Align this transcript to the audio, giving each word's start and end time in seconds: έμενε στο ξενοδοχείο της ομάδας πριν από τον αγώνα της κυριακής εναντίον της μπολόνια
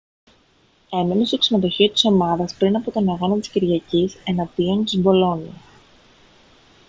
έμενε 0.89 1.25
στο 1.25 1.37
ξενοδοχείο 1.37 1.89
της 1.89 2.05
ομάδας 2.05 2.55
πριν 2.55 2.75
από 2.75 2.91
τον 2.91 3.09
αγώνα 3.09 3.39
της 3.39 3.49
κυριακής 3.49 4.15
εναντίον 4.25 4.83
της 4.85 4.95
μπολόνια 4.97 5.53